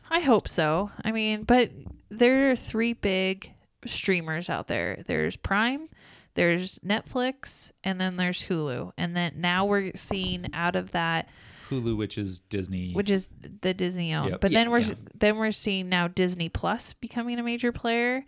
[0.09, 0.91] I hope so.
[1.03, 1.71] I mean, but
[2.09, 3.51] there are three big
[3.85, 5.03] streamers out there.
[5.07, 5.87] There's Prime,
[6.35, 8.91] there's Netflix, and then there's Hulu.
[8.97, 11.29] And then now we're seeing out of that,
[11.69, 12.91] Hulu, which is Disney.
[12.93, 13.29] which is
[13.61, 14.31] the Disney owned.
[14.31, 14.41] Yep.
[14.41, 14.93] But Yeah, then we're yeah.
[15.17, 18.25] then we're seeing now Disney Plus becoming a major player.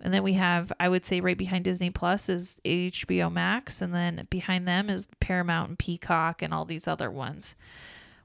[0.00, 3.92] And then we have, I would say, right behind Disney Plus is HBO Max, and
[3.92, 7.56] then behind them is Paramount and Peacock and all these other ones.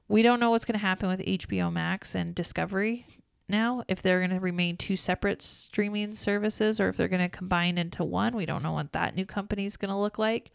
[0.06, 3.06] We don't know what's going to happen with HBO Max and Discovery
[3.48, 3.82] now.
[3.88, 7.78] If they're going to remain two separate streaming services, or if they're going to combine
[7.78, 10.50] into one, we don't know what that new company is going to look like.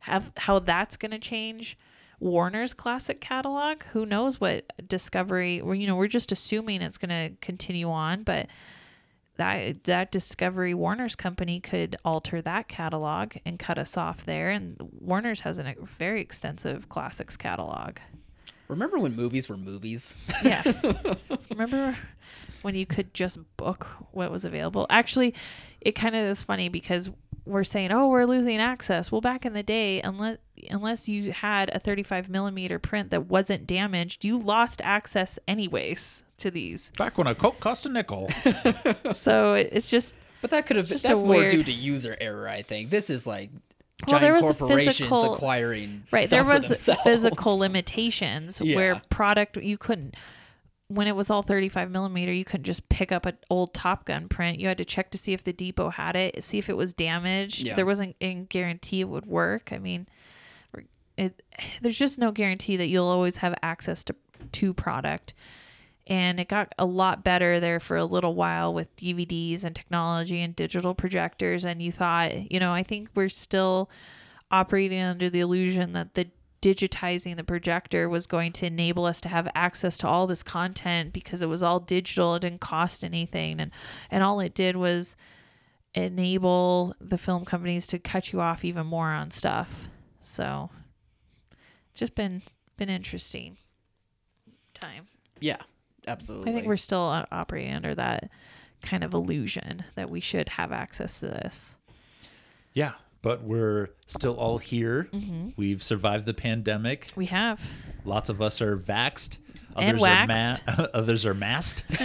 [0.00, 1.78] Have how that's going to change.
[2.20, 3.82] Warner's classic catalog.
[3.92, 5.60] Who knows what Discovery?
[5.60, 8.46] Well, you know, we're just assuming it's going to continue on, but
[9.42, 14.50] that that Discovery Warner's company could alter that catalog and cut us off there.
[14.50, 17.96] And Warner's has a very extensive classics catalog.
[18.68, 20.14] Remember when movies were movies?
[20.44, 20.62] Yeah.
[21.50, 21.96] Remember
[22.62, 24.86] when you could just book what was available?
[24.88, 25.34] Actually,
[25.80, 27.10] it kind of is funny because
[27.44, 30.38] we're saying, "Oh, we're losing access." Well, back in the day, unless
[30.70, 36.50] unless you had a 35 millimeter print that wasn't damaged, you lost access anyways to
[36.50, 36.92] these.
[36.98, 38.30] Back when a Coke cost a nickel.
[39.12, 41.72] So it- it's just But that could have Just a that's more weird- due to
[41.72, 42.90] user error, I think.
[42.90, 43.50] This is like
[44.06, 46.28] Well, giant there was a corporations physical- acquiring right.
[46.28, 50.14] There stuff for was physical limitations where product you couldn't.
[50.88, 54.28] When it was all 35 millimeter, you couldn't just pick up an old Top Gun
[54.28, 54.60] print.
[54.60, 56.92] You had to check to see if the depot had it, see if it was
[56.92, 57.62] damaged.
[57.62, 57.76] Yeah.
[57.76, 59.72] There wasn't any guarantee it would work.
[59.72, 60.06] I mean,
[61.16, 61.40] it,
[61.80, 64.14] there's just no guarantee that you'll always have access to
[64.52, 65.32] to product.
[66.12, 70.42] And it got a lot better there for a little while with DVDs and technology
[70.42, 71.64] and digital projectors.
[71.64, 73.88] And you thought, you know, I think we're still
[74.50, 76.28] operating under the illusion that the
[76.60, 81.14] digitizing the projector was going to enable us to have access to all this content
[81.14, 82.34] because it was all digital.
[82.34, 83.58] It didn't cost anything.
[83.58, 83.70] And,
[84.10, 85.16] and all it did was
[85.94, 89.88] enable the film companies to cut you off even more on stuff.
[90.20, 90.68] So
[91.94, 92.42] just been
[92.76, 93.56] been interesting
[94.74, 95.06] time.
[95.40, 95.62] Yeah,
[96.06, 96.50] absolutely.
[96.50, 98.30] I think we're still operating under that
[98.82, 101.76] kind of illusion that we should have access to this.
[102.72, 105.08] yeah, but we're still all here.
[105.12, 105.50] Mm-hmm.
[105.56, 107.12] We've survived the pandemic.
[107.14, 107.60] We have.
[108.04, 109.38] Lots of us are vaxxed.
[109.76, 110.62] And Others are waxed.
[110.94, 111.84] others are masked.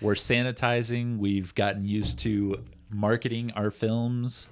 [0.00, 1.18] We're sanitizing.
[1.18, 4.48] We've gotten used to marketing our films.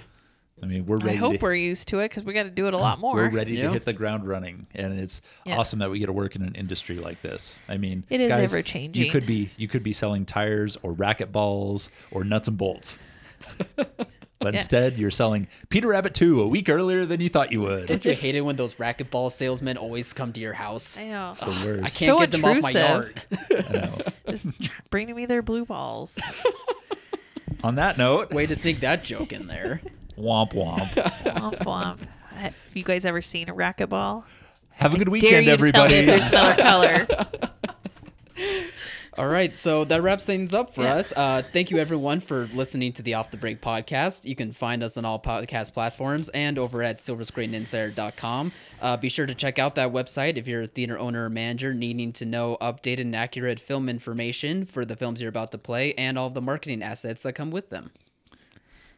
[0.64, 1.10] I mean, we're ready.
[1.18, 2.98] I hope to, we're used to it because we got to do it a lot
[3.00, 3.16] more.
[3.16, 3.64] We're ready Yeah.
[3.64, 5.58] to hit the ground running, and it's Yeah.
[5.58, 7.58] awesome that we get to work in an industry like this.
[7.68, 9.04] I mean, It is guys, ever-changing.
[9.04, 12.98] You could be you could be selling tires or racket balls or nuts and bolts,
[13.76, 14.08] but
[14.40, 14.48] Yeah.
[14.60, 17.84] instead you're selling Peter Rabbit two a week earlier than you thought you would.
[17.86, 20.98] Don't you hate it when those racquetball salesmen always come to your house?
[20.98, 21.30] I know.
[21.32, 21.84] It's the worst.
[21.84, 22.74] I can't So get them off my intrusive.
[22.74, 23.66] yard.
[23.68, 23.98] I know.
[24.30, 24.48] Just
[24.88, 26.18] bringing me their blue balls.
[27.62, 29.80] On that note, Way to sneak that joke in there.
[30.18, 30.88] Womp womp.
[31.24, 31.98] womp womp.
[32.34, 34.24] Have you guys ever seen a racquetball?
[34.70, 35.94] Have a good Dare weekend, you to tell me everybody.
[35.94, 37.06] if there's another color.
[39.16, 40.94] All right, so that wraps things up for Yeah.
[40.96, 41.12] us.
[41.14, 44.24] Uh, thank you, everyone, for listening to the Off the Break podcast.
[44.24, 48.50] You can find us on all podcast platforms and over at silverscreeninsider.com.
[48.80, 51.72] Uh, be sure to check out that website if you're a theater owner or manager
[51.72, 55.94] needing to know updated and accurate film information for the films you're about to play
[55.94, 57.92] and all of the marketing assets that come with them.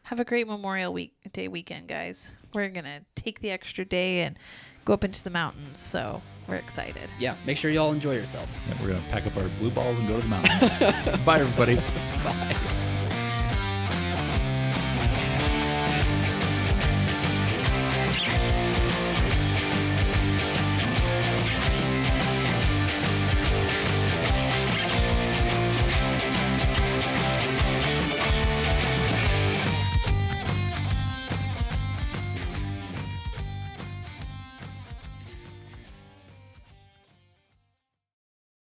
[0.07, 2.31] Have a great Memorial Week Day weekend, guys.
[2.53, 4.39] We're gonna take the extra day and
[4.85, 7.09] go up into the mountains, so we're excited.
[7.19, 8.63] Yeah, make sure you all enjoy yourselves.
[8.69, 10.69] Yeah, we're gonna pack up our blue balls and go to the mountains.
[11.25, 11.75] Bye, everybody.
[12.23, 12.83] Bye.